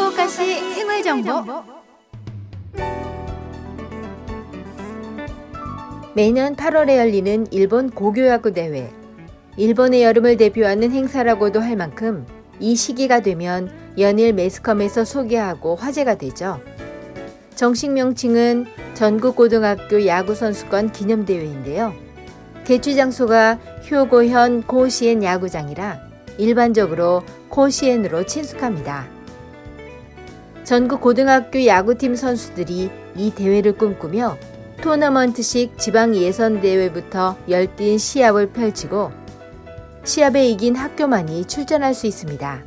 후쿠오카시 0.00 0.74
생활 0.74 1.02
정보. 1.02 1.62
매년 6.14 6.56
8월에 6.56 6.96
열리는 6.96 7.46
일본 7.50 7.90
고교야구 7.90 8.52
대회. 8.52 8.90
일본의 9.58 10.02
여름을 10.02 10.38
대표하는 10.38 10.90
행사라고도 10.90 11.60
할 11.60 11.76
만큼 11.76 12.26
이 12.58 12.74
시기가 12.76 13.20
되면 13.20 13.70
연일 13.98 14.32
매스컴에서 14.32 15.04
소개하고 15.04 15.76
화제가 15.76 16.16
되죠. 16.16 16.60
정식 17.54 17.90
명칭은 17.90 18.66
전국고등학교 18.94 20.06
야구선수권 20.06 20.92
기념대회인데요. 20.92 21.92
개최 22.64 22.94
장소가 22.94 23.58
효고현 23.90 24.62
고시엔 24.62 25.22
야구장이라 25.22 26.00
일반적으로 26.38 27.22
고시엔으로 27.50 28.24
친숙합니다. 28.24 29.19
전국 30.70 31.00
고등학교 31.00 31.66
야구팀 31.66 32.14
선수들이 32.14 32.92
이 33.16 33.32
대회를 33.32 33.72
꿈꾸며 33.72 34.38
토너먼트식 34.80 35.76
지방 35.76 36.14
예선 36.14 36.60
대회부터 36.60 37.36
열띤 37.48 37.98
시합을 37.98 38.52
펼치고 38.52 39.10
시합에 40.04 40.46
이긴 40.46 40.76
학교만이 40.76 41.46
출전할 41.46 41.92
수 41.92 42.06
있습니다. 42.06 42.62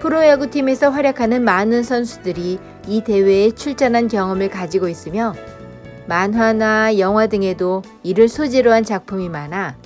프로야구팀에서 0.00 0.90
활약하는 0.90 1.44
많은 1.44 1.84
선수들이 1.84 2.58
이 2.88 3.04
대회에 3.04 3.52
출전한 3.52 4.08
경험을 4.08 4.50
가지고 4.50 4.88
있으며 4.88 5.32
만화나 6.08 6.98
영화 6.98 7.28
등에도 7.28 7.82
이를 8.02 8.28
소재로 8.28 8.72
한 8.72 8.82
작품이 8.82 9.28
많아 9.28 9.76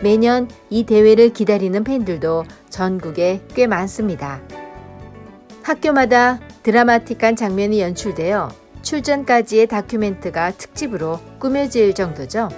매년 0.00 0.48
이 0.70 0.84
대회를 0.84 1.34
기다리는 1.34 1.84
팬들도 1.84 2.44
전국에 2.70 3.42
꽤 3.54 3.66
많습니다. 3.66 4.40
학교마다 5.72 6.38
드라마틱한 6.62 7.34
장면이 7.34 7.80
연출되어 7.80 8.50
출전까지의 8.82 9.68
다큐멘트가 9.68 10.52
특집으로 10.52 11.18
꾸며질 11.38 11.94
정도죠. 11.94 12.50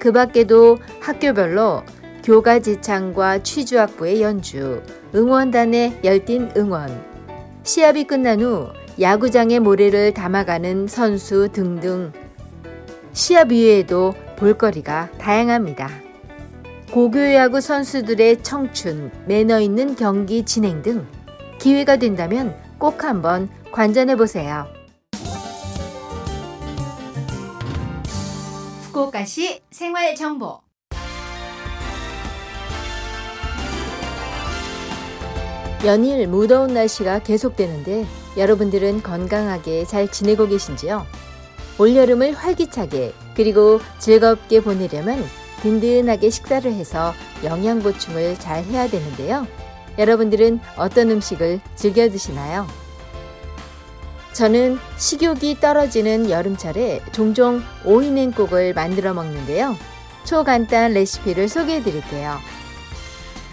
그 0.00 0.10
밖에도 0.10 0.78
학교별로 1.00 1.84
교가지창과 2.24 3.44
취주학부의 3.44 4.22
연주, 4.22 4.82
응원단의 5.14 6.00
열띤 6.02 6.50
응원, 6.56 7.00
시합이 7.62 8.04
끝난 8.04 8.40
후 8.40 8.70
야구장의 9.00 9.60
모래를 9.60 10.12
담아가는 10.12 10.88
선수 10.88 11.48
등등 11.52 12.12
시합 13.12 13.52
이외에도 13.52 14.14
볼거리가 14.36 15.10
다양합니다. 15.18 15.88
고교야구 16.90 17.60
선수들의 17.60 18.42
청춘, 18.42 19.12
매너 19.26 19.60
있는 19.60 19.94
경기 19.94 20.44
진행 20.44 20.82
등 20.82 21.06
기회가 21.60 21.96
된다면 21.96 22.56
꼭 22.78 23.04
한번 23.04 23.50
관전해 23.70 24.16
보세요. 24.16 24.66
후쿠오카시 28.86 29.60
생활 29.70 30.14
정보. 30.14 30.62
연일 35.84 36.26
무더운 36.28 36.72
날씨가 36.72 37.20
계속되는데 37.20 38.06
여러분들은 38.38 39.02
건강하게 39.02 39.84
잘 39.84 40.10
지내고 40.10 40.48
계신지요? 40.48 41.06
올여름을 41.78 42.32
활기차게 42.32 43.12
그리고 43.34 43.80
즐겁게 43.98 44.60
보내려면 44.60 45.22
든든하게 45.62 46.30
식사를 46.30 46.70
해서 46.72 47.12
영양 47.44 47.80
보충을 47.80 48.38
잘 48.38 48.64
해야 48.64 48.88
되는데요. 48.88 49.46
여러분들은 49.98 50.60
어떤 50.76 51.10
음식을 51.10 51.60
즐겨 51.74 52.08
드시나요? 52.08 52.66
저는 54.32 54.78
식욕이 54.96 55.60
떨어지는 55.60 56.30
여름철에 56.30 57.02
종종 57.12 57.62
오이 57.84 58.10
냉국을 58.10 58.74
만들어 58.74 59.12
먹는데요. 59.12 59.76
초간단 60.24 60.94
레시피를 60.94 61.48
소개해 61.48 61.82
드릴게요. 61.82 62.38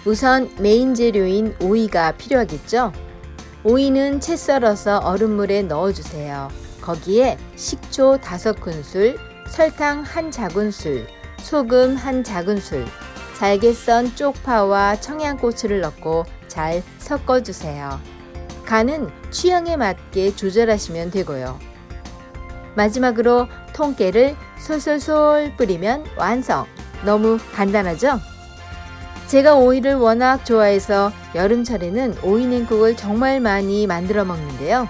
우선 0.06 0.50
메인 0.60 0.94
재료인 0.94 1.56
오이가 1.60 2.12
필요하겠죠? 2.14 2.94
오이는 3.64 4.20
채 4.22 4.38
썰어서 4.38 5.00
얼음물에 5.00 5.64
넣어주세요. 5.64 6.50
거기에 6.82 7.38
식초 7.58 8.20
5큰술, 8.20 9.18
설탕 9.50 10.06
1 10.06 10.32
작은술, 10.32 11.08
소금 11.40 11.98
1 11.98 12.24
작은술, 12.24 12.86
잘게 13.38 13.74
썬 13.74 14.16
쪽파와 14.16 15.00
청양고추를 15.00 15.82
넣고 15.82 16.26
잘 16.48 16.82
섞어주세요. 16.98 18.00
간은 18.66 19.10
취향에 19.30 19.78
맞게 19.78 20.36
조절하시면 20.36 21.12
되고요. 21.12 21.60
마지막으로 22.76 23.48
통깨를 23.76 24.36
솔솔솔 24.58 25.56
뿌리면 25.56 26.06
완성. 26.18 26.66
너무 27.06 27.38
간단하죠? 27.54 28.20
제가 29.28 29.54
오이를 29.54 29.94
워낙 29.94 30.44
좋아해서 30.44 31.12
여름철에는 31.36 32.18
오이 32.24 32.48
냉국을 32.48 32.98
정말 32.98 33.40
많이 33.40 33.86
만들어 33.86 34.26
먹는데요. 34.26 34.90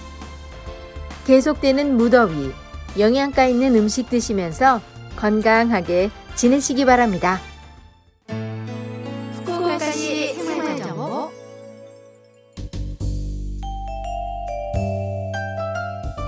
계속되는 1.27 1.97
무더위, 1.97 2.53
영양가 2.99 3.47
있는 3.47 3.75
음식 3.77 4.11
드시면서 4.11 4.83
건강하게 5.17 6.11
지내시기 6.35 6.85
바랍니다. 6.85 7.41
후쿠오카시 9.37 10.35
생활정보 10.35 11.42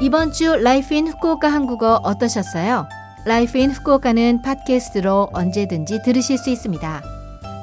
이번 0.04 0.32
주 0.32 0.56
Life 0.56 0.92
in 0.92 1.08
후쿠오카 1.08 1.48
한국어 1.48 1.98
어떠셨어요? 2.04 2.86
Life 3.24 3.56
in 3.56 3.70
후쿠오카는 3.70 4.42
팟캐스트로 4.42 5.30
언제든지 5.32 6.02
들으실 6.04 6.36
수 6.36 6.50
있습니다. 6.50 7.02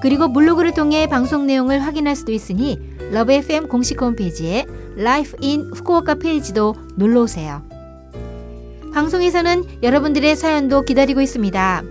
그리고 0.02 0.34
블로그를 0.34 0.74
통해 0.74 1.06
방송 1.06 1.46
내용을 1.46 1.86
확인할 1.86 2.16
수도 2.16 2.32
있으니 2.32 2.80
러브 3.12 3.32
FM 3.32 3.68
공식 3.68 4.02
홈페이지에 4.02 4.66
Life 4.96 5.38
in 5.40 5.70
후쿠오카 5.72 6.16
페이지도 6.16 6.74
놀러 6.96 7.22
오세요. 7.22 7.62
방송에서는 8.92 9.84
여러분들의 9.84 10.36
사연도 10.36 10.82
기다리고 10.82 11.22
있습니다. 11.22 11.84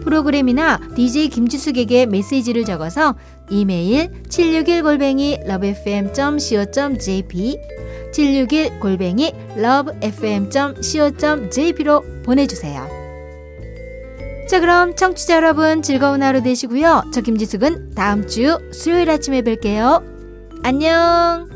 프로그램이나 0.00 0.80
DJ 0.94 1.28
김지숙에게 1.28 2.06
메시지를 2.06 2.64
적어서 2.64 3.14
이메일 3.50 4.10
761골뱅이 4.24 5.48
lovefm.co.jp 5.48 7.58
761골뱅이 8.12 9.32
lovefm.co.jp로 9.56 12.04
보내주세요. 12.24 12.98
자 14.48 14.60
그럼 14.60 14.96
청취자 14.96 15.36
여러분 15.36 15.82
즐거운 15.82 16.22
하루 16.22 16.42
되시고요. 16.42 17.10
저 17.12 17.20
김지숙은 17.20 17.90
다음 17.94 18.26
주 18.26 18.58
수요일 18.72 19.10
아침에 19.10 19.42
뵐게요. 19.42 20.02
안녕 20.62 21.47